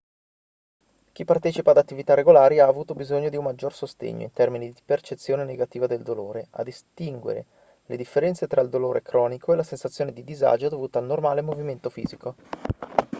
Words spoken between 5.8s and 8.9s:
del dolore a distinguere le differenze tra il